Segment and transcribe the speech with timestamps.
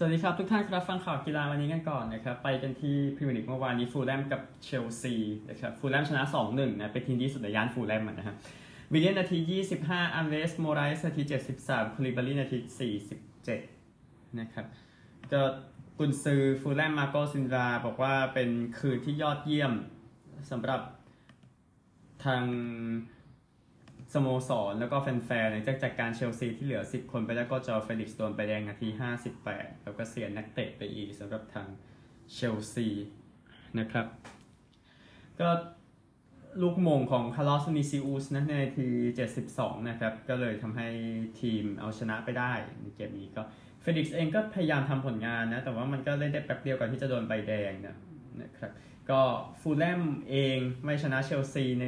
[0.00, 5.14] สวัสดีครับทุกท่านครับฟังข่าวกีฬาวันนี้กันก่อนนะครับไปกันที่พรีเมียร์ลีกเมื่อวานนี้ฟูลแลมกับเชลซี
[5.50, 8.36] นะครับฟูลแลมชนะ 2-1นะเป็นทีมที่ดีที่สุดในย่านฟูลแลมนะครับ
[8.92, 9.38] วิลเลียนนาที
[9.80, 11.22] 25อันเดรสโมไรส์นาที
[11.60, 12.58] 73คูลิบาลีนาที
[13.68, 14.66] 47 นะครับ
[15.32, 15.40] ก็
[15.98, 19.72] กุนซือฟูลแลมมาร์โกซิลวาบอกว่าเป็นคืนที่ยอดเยี่ยม
[20.50, 20.80] สำหรับ
[22.24, 22.42] ทาง
[24.14, 28.88] สโมสร แล้วก็แฟนๆหลังจากจัดการเชลซีที่เหลือ 10 คนไปแล้วก็เจาเฟลิกซ์โดนใบแดงนาที
[29.36, 31.68] 58 แล้วก็เสียนักเตะไปอีกสำหรับทาง
[32.32, 32.88] เชลซี
[33.78, 34.06] นะครับ
[35.40, 35.48] ก็
[36.62, 38.88] ลูกโหม่งของคาร์ลอสวินิซิอุสนะในนาที
[39.38, 40.88] 72 นะครับ ก็เลยทำให้
[41.40, 42.52] ทีมเอาชนะไปได้
[42.82, 43.42] ในเกมนี้ก็
[43.80, 47.96] เฟลิกซ์เองก็พยายามทำผลงานนะ แต่ว่ามันก็เล่นได้แป๊บเดียวก่อนที่จะโดนใบแดงนะ
[48.42, 48.70] นะครับ
[49.10, 49.22] ก็
[49.60, 51.86] ฟูลแลมเองไม่ชนะเชลซีใน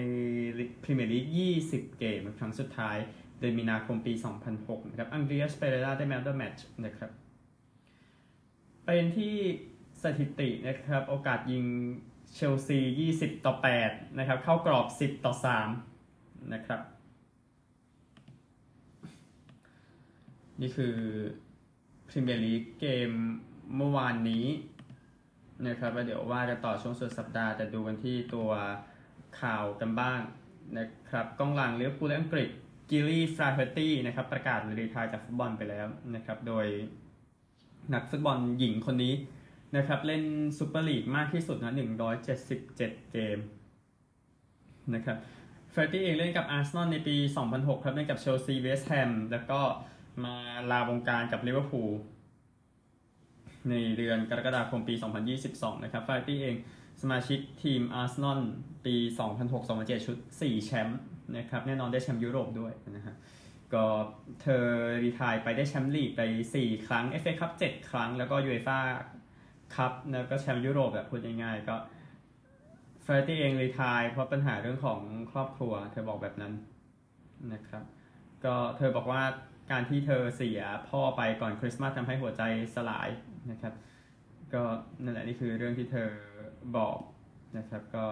[0.82, 1.26] พรีเมียร์ลีก
[1.62, 2.96] 20 เกมครั้งสุดท้าย
[3.38, 4.12] เดือนมีนาคมปี
[4.52, 7.10] 2006 นะครับ อังเดรียส เปเรราได้แมตช์เดอแมตช์นะครับ
[8.86, 9.34] เป็นที่
[10.02, 11.64] สถิตินะครับ โอกาสยิง
[12.34, 12.78] เชลซี
[13.12, 13.54] 20 ต่อ
[13.86, 15.34] 8 นะครับ เข้ากรอบ 10 ต่อ
[15.92, 16.80] 3 นะครับ
[20.60, 20.94] นี่คือ
[22.08, 23.10] พรีเมียร์ลีกเกม
[23.76, 24.44] เมื่อวานนี้
[25.68, 28.50] นะครับแล้วเดี๋ยวว่ากันต่อช่วงสุดสัปดาห์จะดูกันที่ตัว
[29.40, 30.20] ข่าวกันบ้าง
[30.78, 32.48] นะครับกองหลังลิเวอร์พูลและอังกฤษ
[32.90, 36.66] กิลลี่ฟลาเฮอร์ตี้นะครับประกาศ retire จากฟุตบอลไปแล้วนะครับโดย
[37.94, 39.14] นักฟุตบอลหญิงคนนี้
[39.76, 40.22] นะครับเล่น
[40.58, 41.72] ซูเปอร์ลีกมากที่สุดนะ
[42.36, 42.76] 177
[43.12, 43.38] เกม
[44.94, 45.16] นะครับ
[45.70, 47.16] ฟลาเฮอร์ตี้เองเล่นกับอาร์เซนอลในปี
[47.50, 49.60] 2006 ครับเล่นกับเชลซีเวสต์แฮมแล้วก็
[50.24, 50.34] มา
[50.70, 51.90] ลาวงการกับลิเวอร์พูล
[53.68, 54.94] ในเดือนกรกฎาคมปี
[55.38, 56.56] 2022 นะครับฟลาเฮอร์ตี้เอง
[57.02, 58.40] สมาชิกทีมอาร์เซนอล
[58.86, 58.96] ปี
[59.50, 61.00] 2006-2007 ชุด 4 แชมป์
[61.36, 63.14] นะครับแน่นอนได้แชมป์ยุโรปด้วยนะฮะ
[63.74, 63.84] ก็
[64.42, 64.64] เธอ
[65.02, 66.20] retire ไปได้แชมป์ลีกไป
[66.54, 68.78] 4 ครั้ง FA Cup 7ครั้ง แล้วก็ยูเอฟ่า
[69.74, 71.76] คัพแล้วก็แชมป์ยุโรปแบบพูดง่ายๆก็
[73.04, 75.00] ฟลาเฮอร์ตี้เอง retire เพราะปัญหาเรื่องของ
[75.32, 76.52] ครอบครัว เธอบอกแบบนั้น
[77.52, 77.82] นะครับ
[78.44, 79.22] ก็เธอบอกว่า
[79.70, 82.42] การที่เธอเสียพ่อไปก่อนคริสต์มาสทำให้หัวใจ
[82.74, 83.08] สลาย
[83.50, 83.74] นะครับ
[84.54, 84.62] ก็
[85.02, 86.10] นั่นแหละนี่คือเรื่องที่เธอ
[86.76, 86.98] บอก
[87.58, 88.06] นะครับก็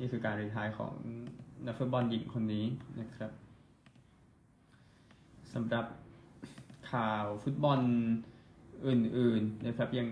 [0.00, 0.94] นี่คือการรีทายของ
[1.66, 2.66] นักฟุตบอลหญิงคนนี้
[3.00, 3.30] นะครับ
[5.54, 5.86] สำหรับ
[6.92, 7.80] ข่าวฟุตบอล
[8.86, 10.08] อื่นๆนะครับยัง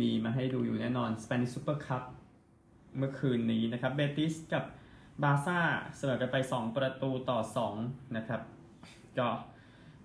[0.00, 2.02] มีมาให้ดูอยู่แน่นอน Spanish Super Cup
[2.98, 4.64] เมื่อคืนนี้นะครับเบติสกับ
[5.22, 5.58] บาซ่า
[5.96, 7.40] เสมอกันไป 2 ประตูต่อ
[7.76, 8.40] 2 นะครับ
[9.18, 9.28] ก็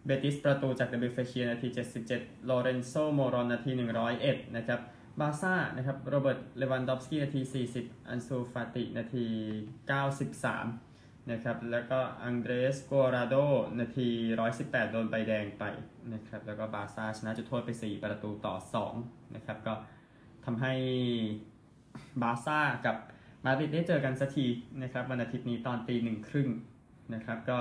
[0.05, 1.67] เบติสประตูจากนาบิลเฟคีร์นาที
[2.07, 3.71] 77 โลเรนโซโมรอนนาที
[4.13, 4.79] 101 นะครับ
[5.19, 7.41] บาซ่านะครับโรเบิร์ตเลวันดอฟสกี้นาที
[7.75, 9.25] 40 อันซูฟาตินาที
[10.07, 13.35] 93 นะครับ แล้วก็อันเดรสกวาร์ดาโด
[13.79, 14.09] นาที
[14.51, 15.63] 118 โดนใบแดงไป
[16.13, 18.55] นะครับ แล้วก็บาซ่าชนะจุดโทษไป 4 ประตูต่อ
[18.93, 19.73] 2 นะครับ ก็
[20.45, 20.73] ทำให้
[22.21, 22.95] บาซ่ากับ
[23.45, 24.45] มาดริดได้เจอกันสักที
[24.83, 26.49] นะครับวันอาทิตย์นี้ตอนตีหนึ่งครึ่ง
[27.13, 27.57] นะครับก็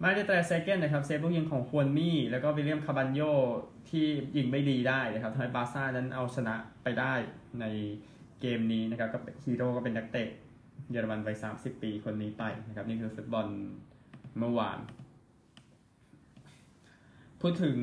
[0.00, 3.20] มาร์คอันเดรแตร์สเตเก้นนะครับเซฟลูกยิงของฮวนมี่ แล้วก็วิลเลียมคาร์วัลโญ่
[3.88, 7.14] ที่ยิงไม่ดีได้นะครับทำให้บาซ่านั้นเอาชนะไปได้
[7.60, 7.64] ใน
[8.40, 10.28] เกมนี้นะครับก็ฮีโร่ก็เป็นนักเตะ
[10.90, 13.46] เยอรมันวัย30 ปีคนนี้ไปนะครับนี่คือฟุตบอล
[14.38, 14.78] เมื่อวาน
[17.40, 17.78] พูดถึง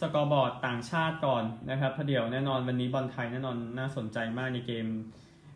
[0.00, 4.86] สกอร์บอร์ดต่างชาติก่อนนะครับพอเดี๋ยวแน่นอนวันนี้บอลไทยแน่นอนน่าสนใจมากในเกม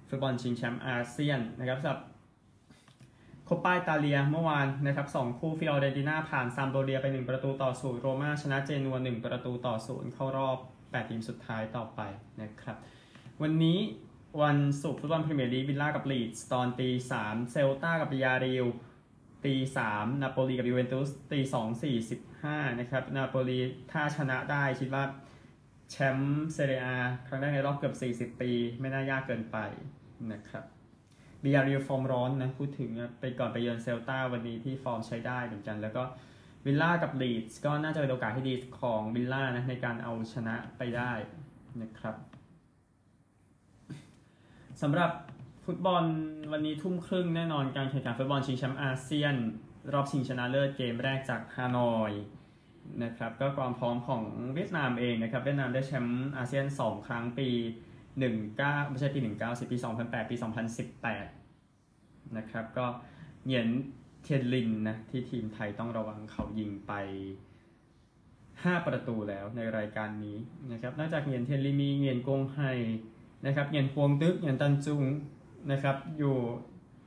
[0.09, 2.01] ฟุตบอลชิงแชมป์อาเซียนนะครับสำหรับ
[3.45, 12.01] โคปปาอิตาเลียเมื่อวานนะครับสองคู่ฟิออเรนติน่าผ่านซามพ์โดเรียไป 1 ประตูต่อศูนย์โรม่าชนะเจนัว 1 ประตูต่อศูนย์เข้ารอบ 8 ทีมสุดท้ายต่อไป
[12.43, 12.77] นะครับ
[13.43, 13.79] วันนี้
[14.43, 18.67] วันศุกร์ฟุตบอลพรีเมียร์ลีกวิลล่ากับลีดส์ตอนตีสามเซลตากับบียาร์เรอัล
[19.45, 23.59] ตีสามนาโปลีับยูเวนตุสตีสองสี่สิบห้านะครับนาโปลี
[23.93, 25.05] ถ้าชนะได้คิดว่า
[25.91, 26.87] แชมป์เซเรียอา
[27.27, 28.51] ครั้งแรกในรอบเกือบ 40 ปี
[28.81, 29.57] ไม่น่ายากเกินไป
[30.33, 30.65] นะครับ
[31.45, 36.03] บียาร์เรอัลฟอร์มร้อนนะพูดถึงไปก่อนไปเยือนเซลตาวันนี้ที่ฟอร์มใช้ได้เหมือนกัน แล้วก็
[36.67, 41.13] วิลล่ากับลีดส์ก็น่าจะเป็นโอกาสที่ดีของวิลล่านะในการเอาชนะไปได้
[41.83, 42.17] นะครับ
[44.83, 45.11] สำหรับ
[45.65, 46.05] ฟุตบอล
[46.53, 49.35] วันนี้ทุ่มครึ่งแน่นอนการแข่งขันฟุตบอลชิงแชมป์อาเซียน
[49.93, 52.13] รอบชิงชนะเลิศเกมแรกจากฮานอย
[53.05, 54.23] นะครับก็ความพร้อมของ
[54.55, 57.49] เวียดนามเองนะครับเวียดนามได้แชมป์อาเซียน 2 ครั้งปี
[58.21, 61.27] 19ไม่ใช่ปี19สิปี2008ปี2018นสิบแปด
[62.37, 62.87] นะครับก็
[63.45, 63.69] เหงียน
[64.23, 66.93] เทียนลินห์นะที่ทีมไทยต้องระวังเขายิงไป
[67.93, 70.39] 5 ประตูแล้วในรายการนี้
[70.73, 72.59] นะครับนอกจากเหงียนเทียนลินห์มีเหงียนกวงไฮ
[73.47, 75.03] นะครับเหงียนพวงตึกเหงียนตันจุง
[75.73, 76.37] นะครับอยู่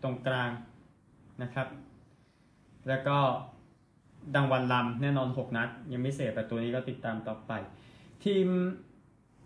[0.03, 0.51] ตรงกลาง
[1.41, 1.67] นะครับ
[2.87, 3.17] แล้วก็
[4.35, 7.51] ดังวันลำแน่นอน 6 นัด ยังไม่เสียประตูนี้ก็ติดตามต่อไป
[8.23, 8.47] ทีม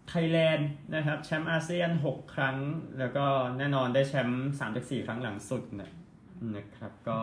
[0.09, 2.57] ไทยแลนด์นะครับแชมป์อาเซียน 6 ครั้ง
[2.99, 3.25] แล้วก็
[3.57, 5.91] แน่นอนได้แชมป์3จาก4ครั้งหลังสุดนะ
[6.55, 7.17] นะครับก็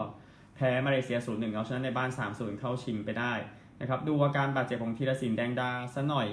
[0.55, 3.33] แพ้มาเลเซีย 0-1 เอาชนะในบ้าน 3-0 เข้าชิงไปได้
[3.81, 6.29] นะครับดูอาการบาดเจ็บของธีรศิลป์แดงดาซะหน่อย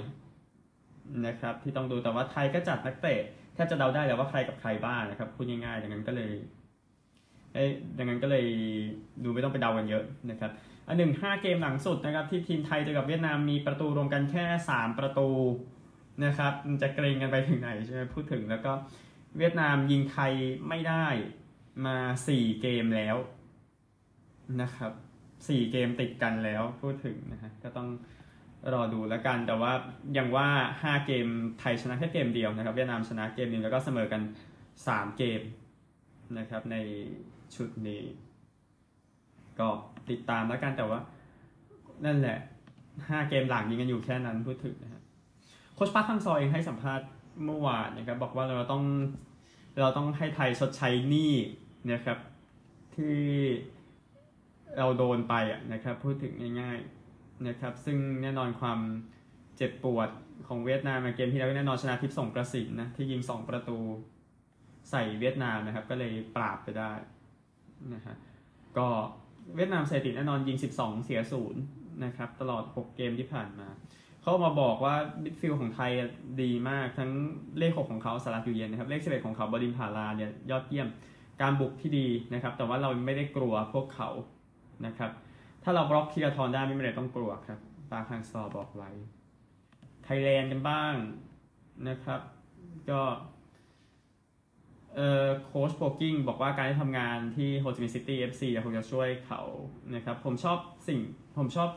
[1.26, 3.20] นะครับที่ต้องดูแต่ว่าไทยก็จัดนักเตะ
[3.54, 6.32] แทบจะเดาได้แล้วว่าใครกับใครบ้างนะครับพูดง่ายๆดังนั้นก็เลย
[7.54, 7.66] เอ้
[7.98, 8.46] ดังนั้นก็เลย
[9.24, 10.52] ดูไม่ต้องไปเดากันเยอะนะครับ
[10.88, 15.30] อันหนึ่งห้าเกมหลังสุดนะครับที่ทีมไทยเจอกับเวียดนามมีประตูรวมกันแค่ 3 ประตู
[16.26, 18.74] นะครับ มันจะเกรงกันไปถึงไหนใช่ไหมพูดถึงแล้วก็
[19.38, 20.34] เวียดนามยิงไทย
[20.70, 21.06] ไม่ได้
[21.86, 21.98] มา
[22.30, 23.16] 4เกมแล้ว
[24.62, 24.92] นะครับ
[25.48, 27.90] สี่เกมติดกันแล้วพูดถึงนะฮะก็ต้อง
[28.74, 29.72] รอดูแล้วกัน แต่ว่า
[30.14, 30.48] อย่างว่า
[30.82, 31.28] 5เกม
[31.60, 34.22] ไทยชนะแค่เกมเดียวนะครับ เวียดนามชนะเกมหนึงแล้วก็เสมอกัน
[34.70, 35.42] 3เกม
[36.38, 36.78] นะครับ ใน
[37.56, 38.02] ชุดนี้
[39.60, 39.68] ก็
[40.10, 41.00] ติดตามแล้วกันแต่ว่า
[42.06, 42.38] นั่นแหละ
[42.84, 44.93] 5เกมหลังยิงกันอยู่แค่นั้นพูดถึงนะฮะ
[45.74, 47.08] โคชปาคังซอเองให้สัมภาษณ์
[47.46, 48.84] เมื่อวานนะครับบอกว่าเราต้อง
[49.82, 51.34] เราต้องให้ไทยชดใช้หนี้
[51.92, 52.18] นะครับ
[52.96, 53.20] ที่
[54.78, 58.80] เราโดนไปอะนะครับพูดถึงง่ายๆนะครับซึ่งแน่นอนความ
[59.58, 60.10] เจ็บปวด
[60.48, 63.78] ของเวียดนามในเกมที่แล้วแน่นอนชนะทิพย์ส่งประสิทธิ์นะที่ยิง 2 ประตู
[64.92, 66.92] ใส่เวียดนามนะครับก็เลยปราบไปได้
[67.94, 68.16] นะฮะ
[68.78, 68.88] ก็
[69.56, 71.62] เวียดนามสถิติแน่นอนยิง 12 เสียศูนย์
[72.06, 73.70] นะครับตลอด 6 เกมที่ผ่านมา
[74.24, 75.92] เขามาบอกว่า midfield ของไทย
[76.42, 77.12] ดีมากทั้ง
[77.60, 80.88] เลข6ของเขาสารัชอยู่เย็นนะครับ เลข11ของเขาบดินทร์ผาลาเนี่ยยอดเยี่ยม
[81.42, 84.10] การบุกที่ดีนะครับ แต่ว่าเราไม่ได้กลัวพวกเขา
[84.86, 85.12] นะครับ
[85.64, 87.60] ถ้าเราบล็อกธีราทรได้ไม่มีอะไรต้องกลัวครับ
[87.92, 88.90] ปาร์คฮังซอบอกไว้
[90.04, 90.94] ไทยแลนด์กันบ้าง
[91.90, 92.22] นะครับ
[92.90, 93.02] ก็
[94.96, 99.42] เอ่อโค้ชโพลกิ้งบอกว่าการที่ทำงานที่โฮจิมินห์ซิตี้เอฟซีคงจะช่วยเขา
[99.96, 101.00] นะครับ ผมชอบสิ่ง
[101.38, 101.70] ผมชอบ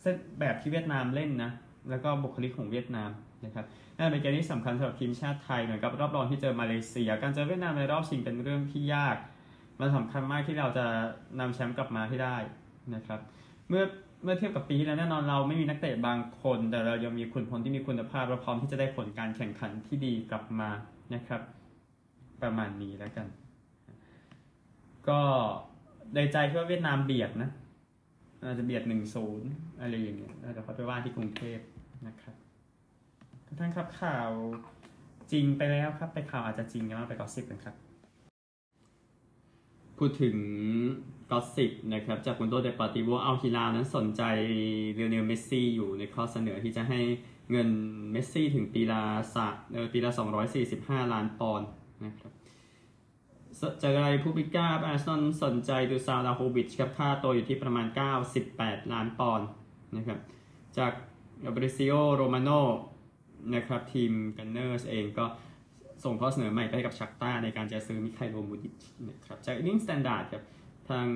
[0.00, 1.50] เซตแบบที่เวียดนามเล่นนะ
[1.90, 3.10] แล้วก็บุคลิกของเวียดนาม
[3.44, 3.66] นะครับ
[3.96, 9.16] นั่นเป็นเกมที่สำคัญสำหรับทีมชาติไทยเหมือนกับรอบรองที่เจอมาเลเซีย การเจอเวียดนามในรอบชิงเป็นเรื่องที่ยาก
[9.80, 10.86] มันสำคัญมากที่เราจะ
[11.40, 12.36] นำแชมป์กลับมาให้ได้
[12.94, 13.20] นะครับ
[13.68, 13.84] เมื่อ
[14.22, 20.70] เมื่อเทียบกับปีที่แล้วแน่นอนเราไม่มีนักเตะบางคน แต่เรายังมีคุณพลที่มีคุณภาพเราพร้อมที่จะได้ผลการแข่งขันที่ดีกลับมา
[21.14, 21.40] นะครับ
[22.42, 23.26] ประมาณนี้แล้วกัน
[25.08, 25.20] ก็
[26.14, 27.50] ในใจคิดว่าเวียดนามเบียดนะ
[28.42, 29.50] อาจจะเบียดหนึ่งศูนย์
[29.80, 31.58] อะไรอย่างเงี้ยเดี๋ยวเขาไปว่าที่กรุงเทพ
[32.06, 32.36] นะครับ
[33.46, 34.30] ทุกท่านครับข่าว
[35.32, 37.74] จริงไปแล้วครับ ไปข่าวอาจจะจริงกันมากไป gossip กันครับ
[39.98, 40.36] พูดถึง
[41.30, 44.22] gossip นะครับ จากมุนโดเดปอร์ติโบอัลฮิลาลนั้นสนใจ
[44.94, 47.00] ลิโอเนลเมสซี่อยู่ในข้อเสนอที่จะให้
[47.50, 47.68] เงิน
[48.12, 49.02] เมสซี่ถึงปีละ
[49.34, 50.10] สะเออปีละ
[50.62, 51.68] 245 ล้านปอนด์
[52.06, 52.32] นะครับ
[53.82, 57.86] จากอไรพูบิก้าอาร์เซนอลสนใจดูซานวลาโฮวิชครับค่าตัวอยู่ที่ประมาณ
[58.38, 59.46] 98 ล้านปอนด์
[59.96, 60.18] นะครับ
[60.78, 60.92] จาก
[61.56, 62.50] ฟาบริซิโอโรมาโน
[63.54, 65.26] นะครับทีมกันเนอร์สเองก็
[66.04, 68.74] ส่งข้อเสนอใหม่ไปกับชัคตาร์ในการจะซื้อมิไคโลมูดริก
[69.08, 70.44] นะครับจากอีฟนิงสแตนดาร์ดครับ
[70.90, 71.06] ทาง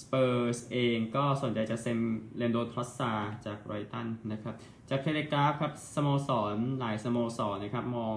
[0.00, 1.98] สเปอร์สเองก็สนใจจะเซ็น
[2.36, 3.12] เลอันโดรทรอสซาร์
[3.46, 4.54] จากไบรท์ตันนะครับ
[4.90, 8.16] จากเทเลกราฟครับสโมสรหลายสโมสรนะครับมอง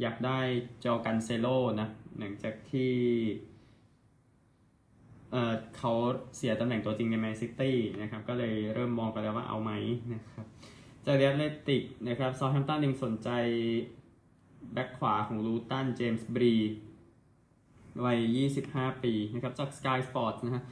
[0.00, 0.38] อยากได้
[0.84, 1.46] ชูเอากันเซโล
[1.80, 1.88] นะ
[2.18, 2.94] หลังจากที่
[5.32, 5.92] เอ่อเขา
[6.36, 9.70] เสียตำแหน่งตัวจริงในแมนซิตี้นะครับก็เลยเริ่มมองกันแล้วว่าเอาไหม
[10.14, 10.46] นะครับ
[11.06, 13.28] จากดิแอธเลติกนะครับเซาแธมป์ตันเองสนใจ
[14.72, 16.54] แบ็คขวาของลูตันเจมส์บรี
[18.04, 18.18] วัย
[18.62, 20.64] 25 ปีนะครับจาก Sky Sports นะฮะ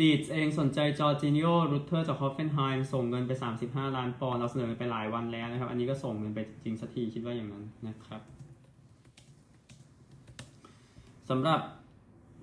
[0.00, 3.32] ลีดส์เองสนใจจอร์จินิโอรุตแตร์จากฮอฟเฟนไฮม์ส่งเงินไป
[3.64, 8.22] 35 ล้านปอนด์เราเสนอไปหลายวันแล้วนะครับ อันนี้ก็ส่งเงินไปจริงสักทีคิดว่าอย่างนั้นนะครับ
[11.30, 11.60] สำหรับ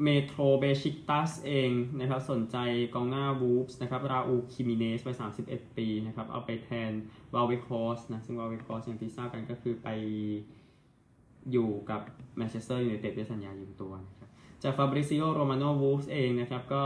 [0.03, 2.57] เมโทรเบซิกตัสเองนะครับสนใจ
[2.93, 5.09] กองหน้าวูฟส์นะครับราอูล ฮิเมเนซไป
[5.43, 6.91] 31 ปีนะครับเอาไปแทน
[7.33, 9.87] วาลเวคอสนะซึ่งวาลเวคอสอย่างที่ทราบกันก็คือไป
[11.51, 12.01] อยู่กับ
[12.37, 14.29] แมนเชสเตอร์ยูไนเต็ดด้วยสัญญายืมตัวนะครับ
[14.63, 16.83] จากฟาบริซิโอโรมาโนวูฟส์เองนะครับก็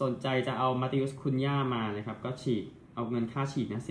[0.00, 2.64] สนใจจะเอามาเธอุสคุนญ่ามานะครับก็ฉีก
[2.94, 3.82] เอาเงินค่าฉีกนะ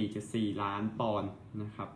[0.00, 1.30] 44.4 ล้านปอนด์
[1.62, 1.88] นะครับ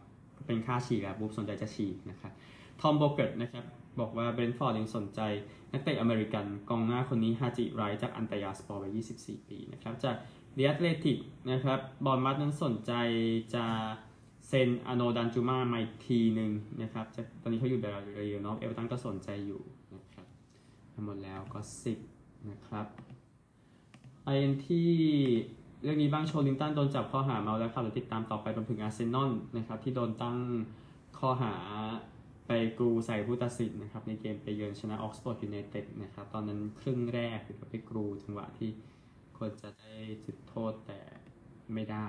[0.46, 2.32] เป็นค่าฉีกแล้ววูฟสนใจจะฉีกนะครับ
[2.80, 3.64] ทอมโบเกตนะครับ
[4.00, 5.20] บอกว่าเบรนท์ฟอร์ดยังสนใจ
[5.72, 8.84] นักเตะอเมริกันกองหน้าคนนี้ฮาจิไรจากอันตยาสปอร์ไป
[9.18, 10.16] 24 ปีนะครับจาก
[10.54, 11.18] เดียตเลติก
[11.50, 12.92] นะครับบอลมัดนั้นสนใจ
[13.54, 13.64] จะ
[14.48, 16.50] เซนอโนดันจูมามาอีกทีหนึ่ง
[16.82, 19.62] นะครับจากตอนนี้เขาอยู่เบลเรียนอฟเอลตันก็สนใจอยู่
[19.94, 20.26] นะครับ
[20.94, 21.60] ทั้งหมดแล้วก็
[22.04, 22.86] 10 นะครับ
[24.24, 24.90] ไอเอ็นที่
[25.82, 30.38] เรื่องนี้บ้างโชเอลินตันโดนจับข้อหาเมาแล้วครับเราติดตามต่อไปรวมถึงอาร์เซนอลนะครับที่โดนตั้ง
[31.18, 31.54] ข้อหา
[32.46, 38.70] ไปกรูใส่ผู้ตัดสินนะครับ ในเกมไปเยือนชนะอ็อกซ์ฟอร์ดยูไนเต็ดนะครับ ตอนนั้นครึ่งแรกคือไปกรูจังหวะที่
[39.36, 39.94] ควรจะได้
[40.26, 41.00] จุดโทษแต่
[41.74, 42.06] ไม่ได้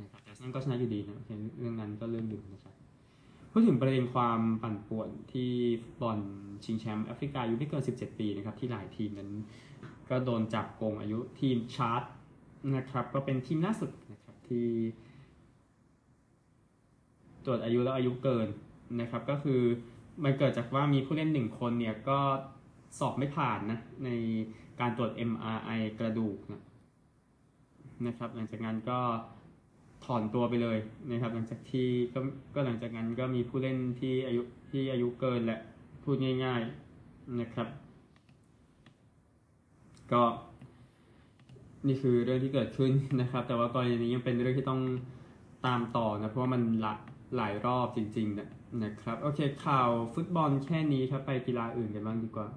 [0.00, 1.20] นะครับแต่นั่นก็ชนะอยู่ดีนะ
[1.58, 2.74] เรื่องนั้นก็เรื่องหนึ่งนะครับ
[3.50, 5.50] พูดถึงประเด็นความปั่นป่วนที่
[6.00, 6.20] บอล
[6.64, 9.30] ชิงแชมป์แอฟริกาอายุไม่เกิน 17 ปีนะครับ ที่หลายทีมนั้น
[10.10, 12.02] ก็โดนจับโกงอายุทีมชาร์ต
[12.76, 14.66] นะครับ ก็เป็นทีมล่าสุดนะครับที่
[17.44, 18.48] ตรวจอายุแล้วอายุเกิน
[19.00, 19.60] นะครับก็คือ
[20.24, 22.18] มันเกิดจากว่ามีผู้เล่นหนึ่งคนเนี่ยก็
[22.98, 24.10] สอบไม่ผ่านนะใน
[24.80, 26.62] การตรวจ MRI กระดูกนะ
[28.06, 28.98] นะครับหลังจากนั้นก็
[30.04, 30.78] ถอนตัวไปเลย
[31.10, 32.20] นะครับ หลังจากที่ก็
[32.54, 35.60] ก็หลังจากนั้นก็มีผู้เล่นที่อายุที่อายุเกินแหละ
[36.02, 37.68] พูดง่ายๆนะครับ
[40.12, 40.22] ก็
[41.86, 44.80] นี่คือเรื่องที่เกิดขึ้นนะครับ แต่ว่ากรณีนี้ยังเป็นเรื่องที่ต้อง
[45.66, 46.98] ตามต่อนะเพราะว่ามันหลาย
[47.36, 48.48] หลายรอบจริงๆนะ
[48.82, 52.48] นะครับ โอเคข่าวฟุตบอลแค่นี้ครับไปกีฬาอื่นกันบ้างดีกว่า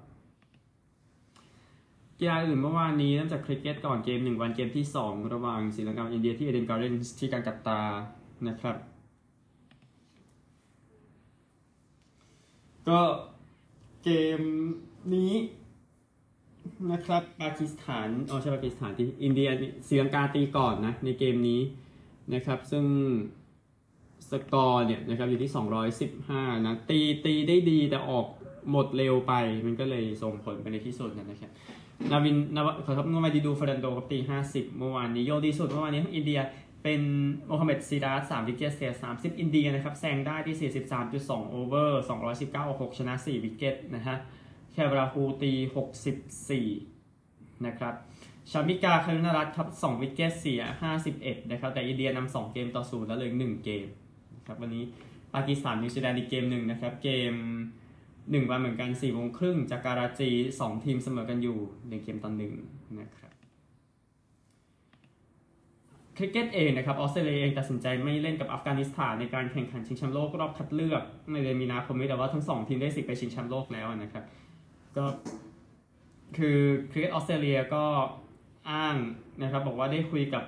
[2.20, 7.80] กีฬาอื่นเมื่อวานนี้เริ่มจากคริกเก็ตก่อนเกม1วันเกมที่ 2 ระหว่างศรีลังกาอินเดียที่เอเดนการ์เดนที่กากัตตา
[8.48, 8.76] นะครับ
[12.88, 13.00] ก็
[14.04, 14.40] เกม
[15.14, 15.32] นี้
[16.92, 19.48] นะครับปากีสถานอ๋อใช่ปากีสถานที่อินเดีย
[19.88, 21.60] ศรีลังกาตีก่อนนะในเกมนี้
[22.34, 22.84] นะครับ ซึ่ง
[24.32, 25.50] สกอร์เนี่ยนะครับอยู่ที่
[26.08, 28.26] 215 นะ ตีตีได้ดีแต่ออก
[28.70, 29.32] หมดเร็วไป
[29.66, 31.50] มันก็เลยส่งผลไปในที่สุดนะครับ
[32.10, 36.40] นาวินนาวขอครับนมาดีดูฟรันโดกับตี 50 เมื่อวานนี้โยดีสุดเมื่อวานนี้ของอินเดีย
[36.82, 37.00] เป็น
[37.46, 40.70] โมฮัมเหม็ดซีดาส3วิกเกตเสีย30อินเดียนะครับแซงได้ที่
[41.08, 42.02] 43.2โอเวอร์
[42.40, 44.16] 219 6ชนะ4วิกเกตนะฮะ
[44.72, 45.52] แคบราฮูตี
[46.78, 47.94] 64นะครับ
[48.50, 50.62] ชามิกาคารุนารัตครับ2วิกเกตเสีย
[51.06, 53.86] 51นะครับแต่อินเดียนำ2เกมต่อศูนย์แล้วเลย1เกม
[54.52, 54.84] ครับวันนี้
[55.34, 57.34] ปากีสถานนิวซีแลนด์อีกเกมหนึ่งนะครับเกม
[57.92, 62.52] 1วันเหมือนกัน4โมงครึ่งจากการาจี2ทีมเสมอกันอยู่1เกมต่อหนึ่ง
[63.00, 63.32] นะครับ
[66.16, 74.24] คริกเก็ตเองนะครับออสเตรเลียเองตัดสินใจไม่เล่นกับอัฟกานิสถานในการแข่งขันชิงแชมป์โลกรอบคัดเลือกในเดือนมีนาคมนี้แต่ว่าทั้งสองทีมได้สิทธิ์ไปชิงแชมป์โลกแล้วนะครับ
[74.96, 75.04] ก็
[76.36, 76.58] คือ
[76.90, 77.84] คริกเก็ตออสเตรเลียก็
[78.70, 78.96] อ้าง
[79.42, 80.44] นะครับบอกว่าได้คุยกับ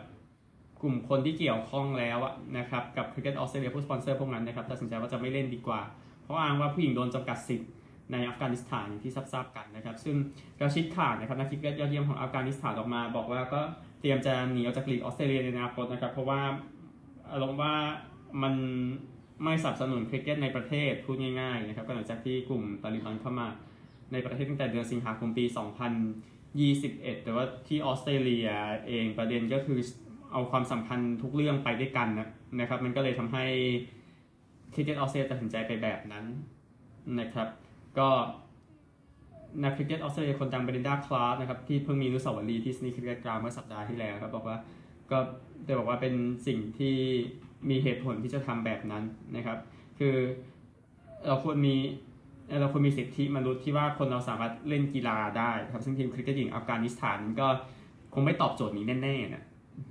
[0.84, 2.18] กลุ่มคนที่เกี่ยวข้องแล้ว
[2.58, 5.80] นะครับกับคริกเก็ตออสเตรเลียผู้สปอนเซอร์พวกนั้นนะครับตัดสินใจว่าจะไม่เล่นดีกว่า
[6.22, 7.70] เพราะอ้างว่าผู้หญิงโดนจำกัดสิทธิ์
[8.12, 10.16] ในอัฟกานิสถานที่ทราบกันนะครับ ซึ่ง
[10.58, 13.60] กาชิดข่านนะครับนักคริกเก็ตยอดเยี่ยมของอัฟกานิสถานออกมา บอกว่าก็
[14.00, 16.40] เตรียมจะหนีออกจากลีกออสเตรเลียในอนาคตนะครับ เพราะว่า
[17.32, 17.74] อารมณ์ว่า
[18.42, 18.54] มัน
[19.44, 23.46] ไม่สนับสนุนคริกเก็ตในประเทศพูดง่ายๆนะครับก็หลังจากที่กลุ่มตาลิบันเข้ามา
[24.12, 25.44] ในประเทศตั้งแต่เดือนสิงหาคมปี
[26.34, 28.48] 2021 แต่ว่าที่ออสเตรเลีย
[28.86, 29.78] เองประเด็นก็คือ
[30.34, 32.28] เอาความสัมพันธ์ทุกเรื่องไปด้วยกันนะ
[32.60, 33.44] นะครับ มันก็เลยทำให้
[34.74, 36.24] คริกเก็ตออสเตรเลียตัดสินใจไปแบบนั้น
[37.20, 37.48] นะครับ
[37.98, 38.08] ก็
[39.62, 44.56] นักคริกเก็ตออสเตรเลียคนดังเบลินดาคลาร์กนะครับที่เพิ่งมีอนุสาวรีย์ที่ Sydney Cricket Ground เมื่อสัปดาห์ที่แล้วครับบอกว่า
[45.10, 45.18] ก็
[45.64, 46.14] ได้บอกว่าเป็น
[46.46, 46.96] สิ่งที่
[47.70, 49.04] มีเหตุผลที่จะทำแบบนั้น
[49.36, 49.58] นะครับ
[49.98, 50.16] คือ
[51.26, 51.76] เราควรมี
[52.60, 57.46] เราควรมีสิทธิมนุษย์ที่ว่าคนเราสามารถเล่นกีฬาได้ครับซึ่งทีมคริกเก็ตหญิงอัฟกานิสถานก็
[58.14, 59.44] คงไม่ตอบโจทย์นี้แน่ๆนะ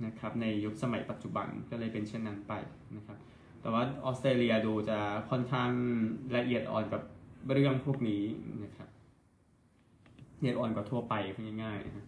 [0.06, 2.52] นะครับในยุคสมัยปัจจุบันก็เลยเป็นเช่นนั้นไป
[2.96, 3.18] นะครับ
[3.60, 4.98] แต่ว่าออสเตรเลียดูจะ
[5.30, 5.70] ค่อนข้าง
[6.36, 7.02] ละเอียดอ่อนกับ
[7.52, 8.22] เรื่องพวกนี้
[8.64, 8.88] นะครับ
[10.36, 12.06] ละเอียดอ่อนกว่าทั่วไปพูดง่ายๆนะ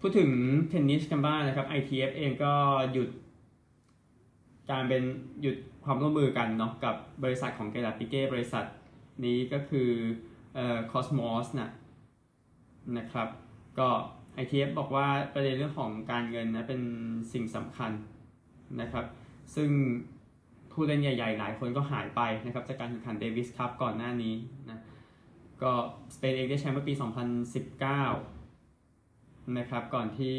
[0.00, 0.30] พูดถึง
[0.68, 2.52] เทนนิสกันบ้างนะครับ ITF เองก็
[2.92, 3.08] หยุด
[4.70, 5.02] การเป็น
[5.42, 8.64] หยุดความร่วมมือกันเนาะกับบริษัทของเกลาปิเก้บริษัท
[9.24, 9.90] นี้ก็คือ
[10.54, 11.70] เอ่อ Kosmos นะ
[12.98, 13.28] นะครับ
[13.78, 13.88] ก็
[14.42, 16.82] ITF บอกว่าประเด็นเรื่องของการเงินนะเป็น
[17.32, 17.92] สิ่งสำคัญ
[18.80, 19.04] นะครับ
[19.54, 19.70] ซึ่ง
[20.72, 24.34] ผู้เล่นใหญ่ๆ หลายคนก็หายไปนะครับจากการแข่งขันเดวิสคัพก่อนหน้านี้
[24.68, 24.80] นะ
[25.62, 25.72] ก็
[26.14, 26.94] สเปนเองได้แชมป์เมื่อปี
[28.00, 30.38] 2019 นะครับก่อนที่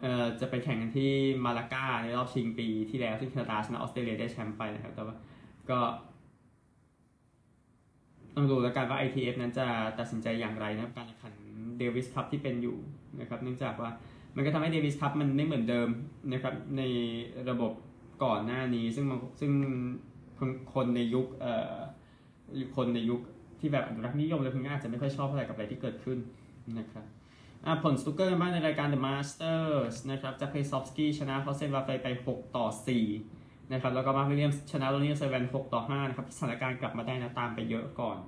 [0.00, 1.12] เอ่อจะไปแข่งกันที่
[1.44, 5.16] มาลากาในรอบชิงปีที่แล้วซึ่งแคนาดาชนะออสเตรเลียได้แชมป์ไปนะครับแต่ว่า
[5.70, 5.78] ก็
[8.34, 9.66] ต้องดูแล้วกันว่า ITF นั้นจะ
[9.98, 11.32] ตัดสินใจอย่างไรนะครับการแข่งขัน
[11.78, 12.76] เดวิสคัพที่เป็นอยู่
[13.20, 13.90] นะครับเนื่องจากว่า
[14.36, 15.88] มันก็ทำให้เดวิสคัพมันไม่เหมือนเดิม
[16.32, 16.82] นะครับใน
[17.50, 17.72] ระบบ
[18.24, 19.06] ก่อนหน้านี้ ซึ่ง
[19.40, 19.52] ซึ่ง
[20.74, 21.76] คนในยุคเอ่อ
[22.76, 23.20] คนในยุค
[23.60, 26.18] ที่แบบอนุรักษ์นิยมเลยคุณอาจจะไม่ค่อยชอบอะไรกับอะไรที่เกิดขึ้น
[26.78, 27.04] นะครับ
[27.82, 32.66] ผลสนุกเกอร์กันบ้างในรายการ The Masters นะครับแจ็ค ลิซอฟสกี้ชนะฮอสเซนวาเฟไป 6 ต่อ
[33.06, 33.41] 4
[33.72, 38.18] นะครับแล้วก็มาร์ควิลเลียมส์ชนะโรนี่เซเวน6ต่อ5นะครับสถานการณ์กลับมาได้นะตามไปเยอะก่อน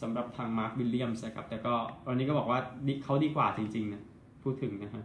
[0.00, 1.74] สำหรับทางมาร์ควิลเลียมส์นะครับแต่ก็
[2.06, 2.60] วันนี้ก็บอกว่า
[3.04, 4.02] เขาดีกว่าจริงๆนะ
[4.42, 5.04] พูดถึงนะฮะ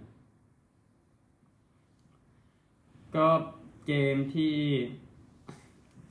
[3.16, 3.28] ก็
[3.86, 4.56] เกมที่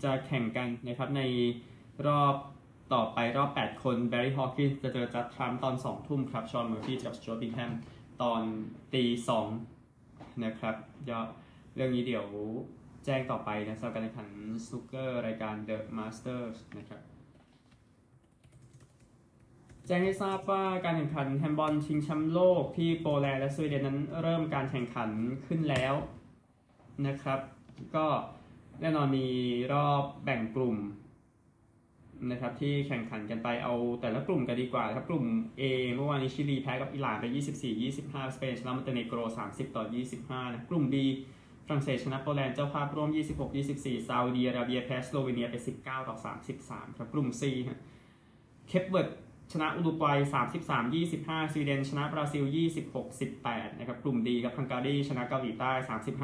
[0.04, 1.22] จะแข่งกันนะครับใน
[2.06, 2.34] รอบ
[2.94, 7.72] ต่อไปรอบ 8 คนแบร์รี่ฮอว์กินส์จะเจอจัดด์ ทรัมป์ตอน 2 ทุ่มครับ ฌอนเมอร์ฟี่กับสจ๊วร์ต บิงแฮม
[8.22, 8.42] ตอน
[8.94, 9.48] ตีสอง
[10.44, 10.74] นะครับ
[11.74, 12.26] เรื่องนี้เดี๋ยว
[13.04, 14.28] แจ้งต่อไปนะสำหรับการแข่งขัน
[14.66, 17.00] สนุกเกอร์รายการ The Masters นะครับ
[19.86, 25.10] แจ้งให้ทราบว่าการแข่งขันแฮนด์บอลชิงแชมป์โลกที่โปแลนด์และสวีเดนนั้นเริ่มการแข่งขัน
[25.46, 25.94] ขึ้นแล้ว
[27.06, 27.40] นะครับ
[27.96, 28.06] ก็
[28.80, 29.26] แน่นอนมี
[29.72, 30.76] รอบแบ่งกลุ่ม
[32.30, 35.24] นะครับที่แข่งขันกันไปเอาแต่ละกลุ่มกันดีกว่าครับกลุ่ม
[35.60, 35.62] A
[35.94, 37.24] เมื่อวานนี้ชิลีแพ้กับอิหร่านไป
[37.80, 39.18] 24-25 สเปนชนะมอนเตเนโกร
[39.48, 39.84] 30 ต่อ
[40.18, 40.94] 25นะกลุ่ม B
[41.66, 43.10] ฝรั่งเศสชนะโปแลนด์เจ้าภาพร่วม
[43.58, 46.16] 26-24 ซาอุดีอาระเบียแพ้สโลวีเนียไป 19 ต่อ
[46.58, 47.78] 33 ครับ กลุ่ม C ฮะ
[48.68, 49.08] เคปเวิร์ด
[49.52, 50.18] ชนะอุรุกวัย
[50.86, 52.44] 33-25 สวีเดนชนะบราซิล
[53.12, 55.72] 26-18 นะครับ กลุ่ม D ครับฮังการีชนะเกาหลีใต้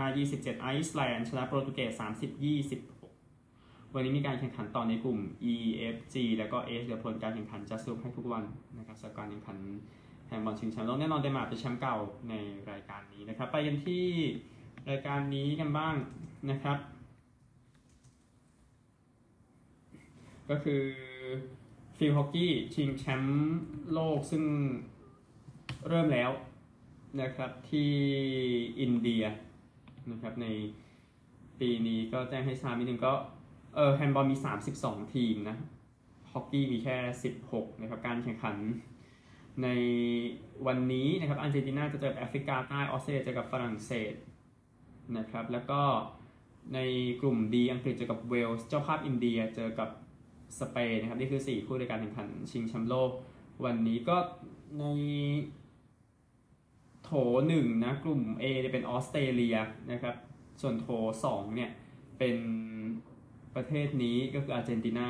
[0.05, 2.03] 35-27 ไอซ์แลนด์ชนะโปรตุเกส
[2.97, 5.19] 30-26 วันนี้มีการแข่งขันต่อในกลุ่ม
[5.53, 5.55] E
[5.95, 8.45] F G แล้วก็ H เดี๋ยวผลการแข่งขันจะสรุปให้ทุกวัน
[8.79, 9.59] นะครับสำหรับการแข่งขัน
[10.27, 11.97] แฮนด์บอลชิงแชมป์โลกแน่นอนเดนมาร์กเป็นแชมป์เก่า
[12.29, 12.35] ใน
[12.71, 14.07] รายการนี้นะครับ ไปกันที่
[14.91, 15.95] รายการนี้กันบ้าง
[16.51, 16.79] นะครับ
[20.51, 20.83] ก็คือ
[21.97, 23.61] ฟิลด์ฮอกกี้ชิงแชมป์
[23.93, 24.45] โลกซึ่ง
[25.89, 26.31] เริ่มแล้ว
[27.21, 27.93] นะครับที่
[28.81, 29.25] อินเดีย
[30.11, 30.47] นะครับใน
[31.61, 33.13] ปีนี้ก็แจ้งให้ทราบนิดนึงก็
[33.75, 34.37] เออแฮนด์บอลมี
[34.75, 35.57] 32 ทีมนะ
[36.33, 36.97] ฮอกกี้มีแค่
[37.39, 38.57] 16นะครับการแข่งขัน
[39.63, 39.69] ใน
[40.67, 44.15] วันนี้นะครับอาร์เจนตินาจะเจอกับแอฟริกาใต้ออสเตรเลียเจอกับฝรั่งเศส
[45.19, 45.81] นะครับ แล้วก็
[46.75, 46.79] ใน
[47.21, 49.89] กลุ่มดีอังกฤษเจอกับเวลส์เจ้าภาพอินเดียเจอกับ
[50.61, 53.11] สเปนนะครับ นี่คือ 4 คู่ในการแข่งขันชิงแชมป์โลก
[53.65, 54.17] วันนี้ก็
[54.79, 54.85] ใน
[57.05, 57.11] โถ
[57.49, 59.57] หนึ่งนะ กลุ่ม A จะเป็นออสเตรเลีย
[59.91, 60.15] นะครับ
[60.61, 60.89] ส่วนโถ
[61.25, 61.71] 2เนี่ย
[62.19, 62.37] เป็น
[63.55, 65.09] ประเทศนี้ก็คืออาร์เจนตินา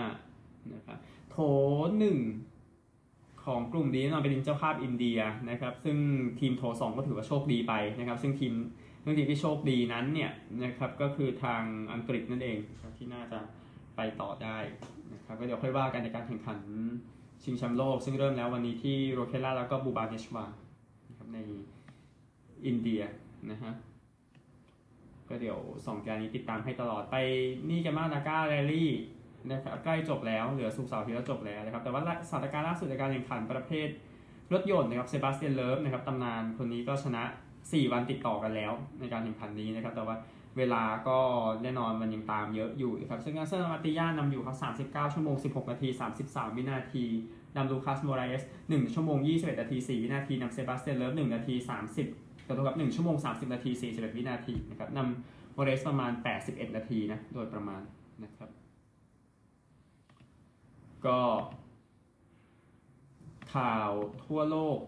[0.74, 0.98] นะครับ
[1.30, 1.36] โถ
[1.98, 2.18] หนึ่ง
[3.44, 5.18] ของกลุ่มนี้นอนเป็นเจ้าภาพอินเดีย
[5.50, 5.96] นะครับ ซึ่ง
[6.40, 8.54] ทีมโถ2ก็ถือว่าโชคดีไปนะครับ ซึ่งทีม
[9.02, 10.32] เรื่องทีมที่โชคดีนั้นเนี่ย
[10.64, 12.58] นะครับก็คือทางอังกฤษนั่นเอง
[12.98, 13.40] ที่น่าจะ
[13.96, 14.58] ไปต่อได้
[15.12, 16.58] นะครับก็เดี๋ยวค่อยว่ากันในการแข่งขัน
[17.42, 20.44] ชิงแชมป์โลก ซึ่งเริ่มแล้ววันนี้ที่โรเคล่าแล้วก็บูบาเนชวา
[21.08, 21.38] นะครับใน
[22.66, 23.02] อินเดีย
[23.50, 23.72] นะฮะ
[25.28, 27.16] ก็เดี๋ยวสองการนี้ติดตามให้ตลอดไป
[27.70, 28.90] นี่กันมากนาก้าแรลลี่
[29.50, 33.88] นะครับใกล้จบแล้วเหลือสุกเสาร์ที่แล้วจบแล้วนะครับแต่ว่าสถานการณ์ล่าสุดในการแข่งขันประเภท
[34.52, 37.24] รถยนต์นะครับเซบาสเตียนโลบนะครับตำนานคนนี้ก็ชนะ
[37.68, 40.16] 4 วันติดต่อกันแล้ว ในการแข่งขันนี้นะครับ แต่ว่า
[40.58, 41.18] เวลาก็
[41.62, 45.88] แน่นอนมันยังตามเยอะอยู่นะครับ ซึ่งนัสเซอร์อัลอัตติยาห์นำอยู่ครับ39 ชั่วโมง 16 นาที
[46.22, 47.04] 33 วินาที
[47.56, 51.54] นำลูคัสโมราเอส1ชั่วโมง 21 นาที 4 วินาทีนำเซบาสเตียนโลบ1นาที
[52.00, 56.12] 30กับตัวกับ 1 ชั่วโมง 30 นาที 41 วินาทีนะครับนำโมราเอสประมาณ
[56.44, 57.80] 81 นาทีนะ โดยประมาณ
[58.24, 58.50] นะครับ
[61.06, 61.18] ก็
[63.54, 63.92] ข่าว
[64.26, 64.78] ทั่วโลก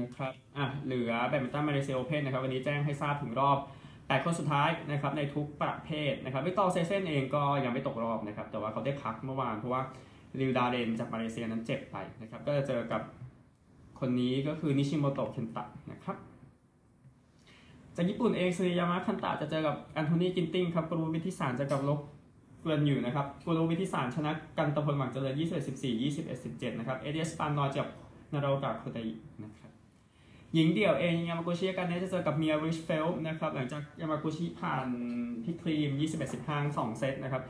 [0.00, 3.58] นะครับอะเหลือแบดมินตันมาเลเซีย Open นะครับวันนี้แจ้งให้ทราบถึงรอบ
[3.90, 9.82] 8 คนสุดท้ายนะครับในทุกประเภทนะครับวิกตอร์แอ็กเซลเซนเองก็ยังไม่ตกรอบนะครับแต่ว่าเขาได้พักเมื่อวานเพราะว่า
[10.40, 13.02] ริวดาเรนจากมาเลเซียนั้นเจ็บไปนะครับก็จะเจอกับ
[14.00, 16.16] คนนี้ก็คือนิชิโมโตะเคนตะนะครับ
[17.96, 22.00] จากญี่ปุ่นเองซึเนยามะคันตะจะเจอกับแอนโทนีกินติ้งครับกุลวุฒิวิทิตศานต์จะกับลก
[22.60, 27.88] เกลือนอยู่นะครับกรูวิทิสารชนะกันตะพลหวังเจริญ21 14 21 17นะครับเอเดียสปานนอจาก
[28.32, 28.98] นาราโอกะโคได
[29.44, 29.73] นะครับ
[30.54, 34.86] หญิงเดี่ยวเองยามากุชิกันเนี้จะเจอกับเมียริชเฟลนะครับหลังจากยามากุชิผ่าน
[35.44, 37.42] พี่ครีม 21 15 2 เซตนะครับ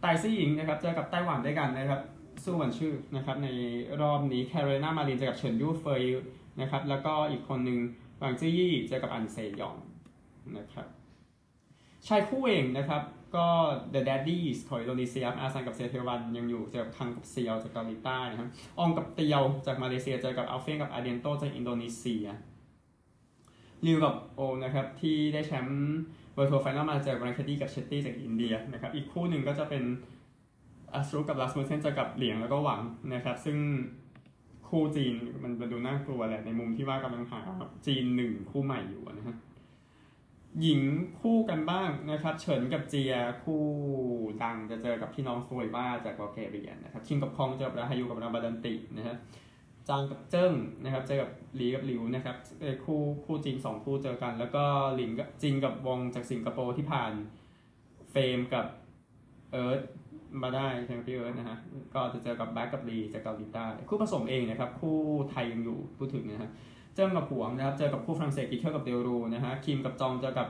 [0.00, 2.00] ไตซี่หญิงนะครับเจอกับไต้หวันด้วยกันนะครับ
[2.44, 3.48] สู้วันชื่อนะครับใน
[4.00, 6.02] รอบนี้แคโรไลนามารินเจอกับเฉินยูเฟย
[6.60, 7.78] นะครับแล้วก็อีกคนหนึ่ง
[8.18, 9.76] หวังจื้อยี่เจอกับอันเซยอง
[10.56, 10.86] นะครับ
[12.06, 13.02] ชายคู่เองนะครับ
[13.36, 13.46] ก็
[13.94, 22.24] The Daddies ของอินโดนีเซียอาซันกับเซเตียวันยังอยู่เจอกับคังกับเซียวจากเกาหลีใต้นะครับอองกับเตียวจากมาเลเซียเจอกับอัลเฟียนกับอาร์เดียนโตจากอินโดนีเซีย
[23.86, 25.98] ลิวกับโอนะครับที่ได้แชมป์
[26.34, 29.82] World Tour Final มาเจอกับรันคตี้กับเชตตี้จากอินเดียนะครับอีกคู่หนึ่งก็จะเป็น
[30.94, 32.80] อัสรุกับราสมุสเซนเจอกับเหลียงแล้วก็หวัง
[33.14, 33.58] นะครับ ซึ่ง
[34.68, 37.40] คู่จีนมันดูน่ากลัวแหละในมุมที่ว่ากำลังหา
[37.86, 39.36] จีนหนึ่งคู่ใหม่อยู่นะฮะ
[40.60, 40.80] หญิง
[41.20, 43.64] คู่กันบ้างนะครับเฉินกับเจียคู่
[44.42, 49.16] ดังจะเจอกับพี่น้องสโตเอวาจากบัลแกเรียนะครับชิงกับคองเจอกับราฮายูกับราบาดันตินะครับ
[49.88, 50.52] จางกับเจิ้ง
[50.84, 52.36] นะครับเจอกับหลีกับหลิวนะครับ
[52.84, 57.12] คู่คู่จีนสองคู่เจอกัน แล้วก็หลิงกับจิงกับวงจากสิงคโปร์ที่ผ่าน
[58.10, 58.66] เฟรมกับ
[59.52, 59.80] เอิร์ธ
[60.42, 61.58] มาได้ใช่ไหมพี่เอิร์ธนะฮะ
[61.94, 64.98] ก็จะเจอกับแบ็กกับลีจากเกาหลีใต้คู่ผสมเองนะครับคู่
[65.30, 66.50] ไทยยังอยู่พูดถึงนะฮะ
[66.94, 70.48] เจิ้งกับหวงนะครับ เจอกับคู่ฝรั่งเศสกิเทอร์กับเดลรูนะฮะ คิมกับจองเจอกับ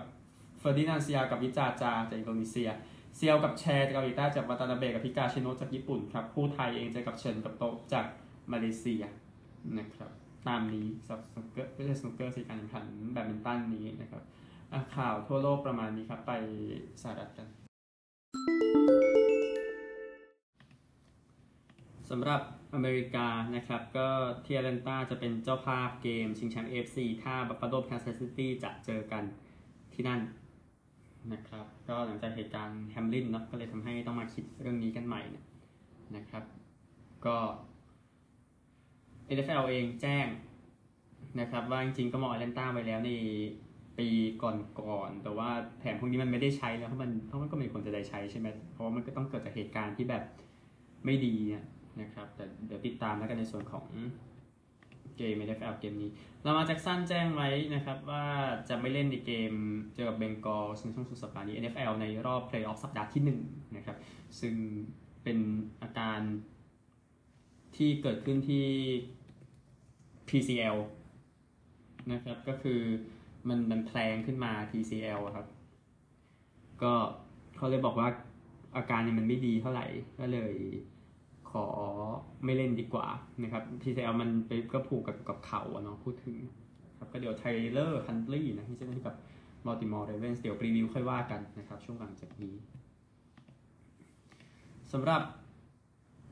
[0.59, 2.69] เฟอร์ดินานเซียกับวิจาจาจากอินโดนีเซีย
[3.17, 8.07] เซียวกับแชร์จากเกาหลีใต้เจอวาตานาเบกับฮิกาชิโนะจากญี่ปุ่นครับ คู่ไทยเองเจอกับเฉินกับโตจาก
[8.53, 9.03] มาเลเซีย
[9.79, 10.11] นะครับ
[10.49, 14.23] ตามนี้สนุกเกอร์ไม่ใช่สนุกเกอร์สิการแข่งขันแบดมินตันนี้นะครับ
[14.97, 16.33] ข่าวทั่วโลกประมาณนี้ครับ ไป
[17.03, 17.49] สหรัฐกัน
[22.11, 22.43] สำหรับ
[22.75, 24.09] อเมริกานะครับ ก็
[24.43, 29.23] แอตแลนตาจะเป็นเจ้าภาพเกม ชิงแชมป์ AFC ถ้าบัฟฟาโลแคนซัสซิตี้จะเจอกัน
[29.95, 35.37] ที่นั่นะครับ ก็หลังจากเหตุการณ์แฮมลินเนาะก็เลยทำให้ต้องมาคิดเรื่องนี้กันใหม่น
[36.17, 36.45] นะครับ
[37.27, 37.37] ก็
[39.35, 40.27] NFL เองแจ้ง
[41.41, 43.11] นะครับว่าจริงๆก็มองแอตแลนตาไว้แล้วใน
[43.99, 44.09] ปี
[44.43, 50.23] ก่อนๆแต่ว่าแผนพวกนี้มันไม่ได้ใช้แล้วเพราะมันเพราะมันก็ไม่ควรจะได้ใช้ใช่ไหมเพราะว่ามันก็ต้องเกิดจากเหตุการณ์ที่แบบ
[51.05, 51.65] ไม่ดีเนี่ย
[52.01, 53.87] นะครับ แต่เดี๋ยวติดตามแล้วกันในส่วนของ
[55.17, 56.11] เกม NFL เกมนี้
[56.43, 58.27] เรามาจากสั้นแจ้งไว้นะครับ ว่า
[58.69, 59.53] จะไม่เล่นในเกม
[59.95, 63.97] เจอกับเบงกอลในช่วงสุดสัปดาห์นี้ NFL ในรอบเพลย์ออฟสัปดาห์ที่ 1 นะครับ
[64.41, 64.55] ซึ่ง
[65.23, 65.39] เป็น
[65.83, 66.21] อาการ
[67.77, 68.67] ที่เกิดขึ้นที่
[70.29, 70.77] PCL
[72.13, 72.81] นะครับ ก็คือ
[73.49, 75.47] มันมันแพลงขึ้นมา PCL ครับ
[76.83, 76.93] ก็
[77.57, 78.09] เขาเลยบอกว่า
[78.77, 79.87] อาการเนี่ยมันไม่ดีเท่าไหร่
[80.19, 80.55] ก็เลย
[81.53, 81.67] ขอ
[82.45, 83.07] ไม่เล่นดีกว่า
[83.43, 86.37] นะครับ PCL มันไปก็ผูกกับกับเขาเนาะพูดถึง
[86.99, 89.15] ครับก็เดี๋ยวไทเลอร์ฮันตลีนะที่จะเล่นกับ
[89.67, 92.55] บัลติมอร์เรเวนส์เดี๋ยวรีวิวค่อยว่ากันนะครับ ช่วงหลังจากนี้
[94.93, 95.23] สำหรับ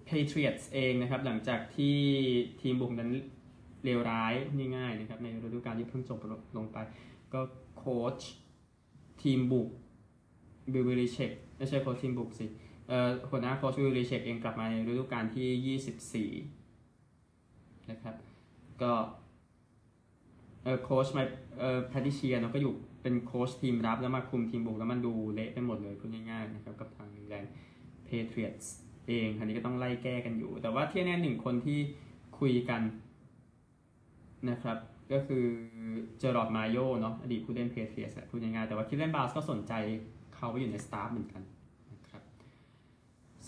[0.09, 1.96] Patriots เองนะครับ หลังจากที่
[2.61, 3.11] ทีมบุกนั้น
[3.85, 4.35] เลวร้าย
[4.76, 6.18] ง่ายๆนะครับ ในฤดูกาลที่เพิ่งจบ
[6.56, 6.78] ลงไป
[7.33, 7.40] ก็
[7.76, 8.20] โค้ช
[9.22, 9.68] ทีมบุก
[10.72, 18.14] บิลเบลิเชกไม่ใช่โค้ชทีมบุกสิเหัวหน้าโค้ชบิลเบลิเชกเองกลับมาในฤดูกาลที่ 24 นะครับ
[18.83, 18.92] ก็
[20.62, 21.24] เอ่อโค้ชมา
[21.59, 27.53] เอ่อแพทริเชียเนาะก็อยู่เป็นโค้ชทีมรับแล้วมาคุมทีมบุกแล้วมันดูเละไปหมดเลยพูดง่ายๆนะครับกับทางแลนด์
[28.09, 28.66] Patriots
[29.09, 31.79] เองอันนี้ก็ต้องไล่แก้กันอยู่ แต่ว่าที่แน่หนึ่งคนที่
[32.38, 32.83] คุยกัน
[34.50, 34.79] นะครับ
[35.12, 35.44] ก็คือ
[36.18, 39.72] เจอร์รอดมาโยเนาะอดีตผู้เล่น Patriots พูดง่ายๆแต่ว่าคลีฟแลนด์บราวน์สก็สนใจ
[40.35, 41.42] เขาไปอยู่ใน staff เหมือนกัน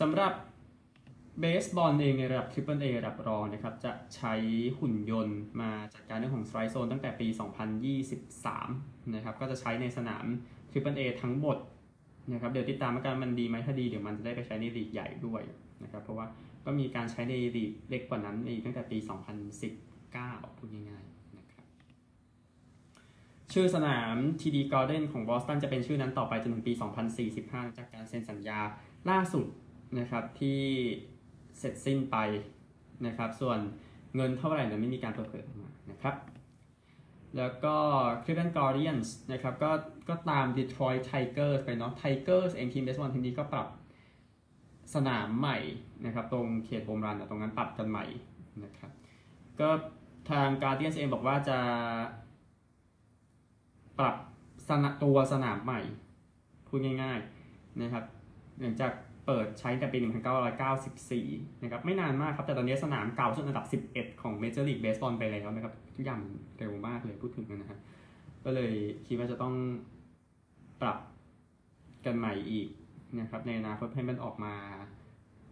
[0.02, 0.32] สำหรับ
[1.40, 4.34] เบสบอลเองในระดับ Triple A ระดับรองนะครับจะใช้
[4.78, 7.28] หุ่นยนต์มาจัดการเรื่องของ strike zone ตั้งแต่ปี
[8.20, 10.24] 2023 นะครับก็จะใช้ในสนาม
[10.70, 11.56] Triple A ทั้งหมด
[12.32, 15.42] นะครับเดี๋ยวติดตามกันมันดีไหมถ้าดีเดี๋ยวมันจะได้ไปใช้ในลีกใหญ่ด้วย
[15.82, 16.26] นะครับเพราะว่า
[16.64, 18.98] ก็มีการใช้ในลีกเล็กกว่านั้นในตั้งแต่ปี
[19.78, 21.64] 2019พูดง่ายๆนะครับ
[23.52, 26.72] ชื่อสนาม TD Garden ของบอสตันจะเป็นชื่อนั้นต่อไปจนถึงปี
[27.24, 28.60] 2045 จากการเซ็นสัญญา
[29.12, 29.46] ล่าสุด
[29.98, 30.61] นะครับที่
[31.59, 32.16] เสร็จสิ้นไป
[33.07, 33.59] นะครับ ส่วน
[34.16, 36.14] เงินเท่าไหร่นั้นไม่มีการเปิดเผยออกมานะครับ
[37.37, 37.76] แล้วก็
[38.22, 39.70] Cleveland Guardians นะครับก็
[40.09, 43.68] ก็ตาม Detroit Tigers ไปเนาะ Tigers เองทีมเบสบอลทีมนี้ก็ปรับ
[44.94, 45.59] สนามใหม่
[46.07, 48.05] นะครับ ตรงเขตโฮมรันตรงนั้นปรับกันใหม่
[48.64, 48.90] นะครับ
[49.61, 49.68] ก็
[50.31, 51.59] ทาง Guardians เองบอกว่าจะ
[53.98, 54.16] ปรับ
[54.68, 55.81] สนตัวสนามใหม่
[56.66, 58.05] พูดง่าย ๆนะครับ
[58.61, 58.92] หลังจาก
[59.26, 59.98] เปิดใช้แต่ปี
[60.80, 66.20] 1994 นะครับไม่นานมากครับ แต่ตอนนี้สนามเก่าสุดอันดับ 11 ของ Major League Baseball ไปแล้วนะครับทุกอย่าง
[66.58, 67.78] เร็วมากเลยพูดถึงนะครับ
[68.44, 68.72] ก็เลย
[69.06, 69.54] คิดว่าจะต้อง
[70.82, 70.98] ปรับ
[72.04, 72.68] กันใหม่อีก
[73.20, 74.54] นะครับในอนาคตให้มันออกมา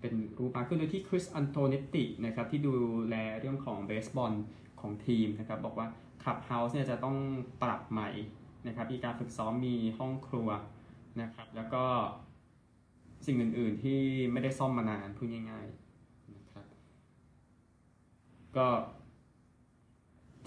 [0.00, 2.72] เป็นรูปมากขึ้นโดยที่คริสอันโตเนตตินะครับที่ดู
[3.08, 4.32] แลเรื่องของเบสบอล
[4.80, 5.86] ของทีมนะครับบอกว่า
[6.22, 7.16] คับเฮาส์เนี่ยจะต้อง
[7.62, 8.10] ปรับใหม่
[8.66, 10.48] นะครับมีการฝึกซ้อมมีห้องครัว
[11.20, 11.84] นะครับแล้วก็
[13.26, 14.00] สิ่งอื่น ๆ ที่
[14.32, 15.66] ไม่ได้ซ่อมมานานพูดง่าย
[16.00, 16.66] ๆนะครับ
[18.56, 18.68] ก็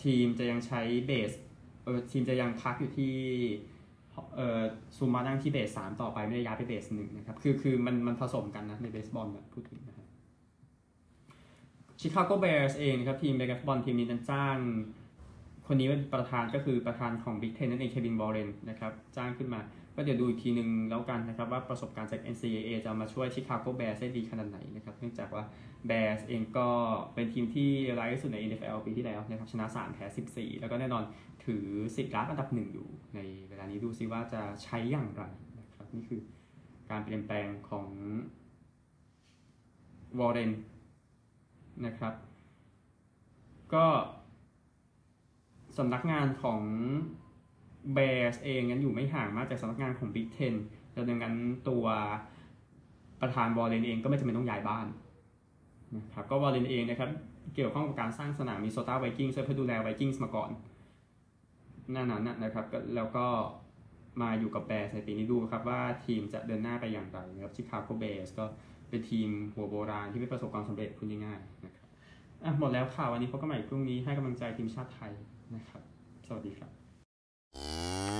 [0.03, 1.31] ทีมจะยังใช้เบส
[1.83, 3.15] เออทีมจะยังพักอยู่ที่
[4.35, 4.61] เออ
[4.97, 10.07] ซูมานั่งที่เบสสามต่อไปไม่ได้ย้ายไปเบสหนึ่งนะครับ คือคือมันมันผสมกันนะในเบสบอลนะพูดถึงนะครับ
[11.99, 14.57] ชิคาโกแบร์สเองนะครับทีมเบสบอลทีมนี้นั้นจ้าง
[15.67, 19.59] คนนี้เป็นประธานก็คือประธานของบิ๊กเทนนั่นเองเควินบอลเรนนะครับ จ้างขึ้นมา
[19.95, 25.43] ก็เดี๋ยวดูอีกทีหนึ่งแล้วกันนะครับว่าประสบการณ์จาก NCAA จะมาช่วยชิคาโกแบร์ได้ดีขนาดไหนนะครับเนื่องจากว่า
[25.87, 26.69] แบร์เองก็
[27.13, 31.03] เป็นทีมที่ร้ายที่สุดใน NFL ปีที่แล้วนะครับชนะ 3 แพ้ 14 แล้วก็แน่นอน
[31.45, 35.23] ถือสิทธิ์รับอันดับหนึ่งอยู่ ในเวลานี้ดูซิว่าจะใช้อย่างไร
[35.59, 36.21] นะครับนี่คือ
[36.89, 37.87] การเปลี่ยนแปลงของ
[40.19, 40.51] วอร์เรน
[41.85, 42.13] นะครับ
[43.73, 43.85] ก็
[45.77, 46.61] สำนักงานของ
[47.95, 50.53] Bears เองนั้นอยู่ไม่ห่างมากจากสำนักงานของ Big Ten
[51.09, 51.35] ดังนั้น
[51.69, 51.85] ตัว
[53.21, 54.87] ประธานวอร์เรนเองก็ไม่จำเป็นต้องย้ายบ้าน
[55.95, 57.09] นะครับก็วอร์เรนเองนะครับ
[57.55, 60.49] เกี่ยวข้องกับการสร้างสนามมินนิโซตาไวกิ้งเพื่อดูแลไวกิ้งมาก่อน
[61.93, 62.65] นั่นนั้นนะครับ
[62.95, 63.25] แล้วก็
[64.21, 68.45] มาอยู่กับแบร์ในปีนี้ดูครับว่าทีมจะเดินหน้าไปอย่างไรนะครับชิคาโกแบร์สก็
[68.89, 71.87] เป็นทีมหัวโบราณที่ไม่ประสบความสำเร็จพูดง่ายๆนะครับ
[72.43, 75.11] อะหมดแล้วข่าววันนี้พบกันใหม่พรุ่งนี้ให้กำลังใจทีมชาติไทย
[75.55, 75.83] นะครับ
[76.27, 76.82] สวัสดีครับ
[77.55, 78.12] Música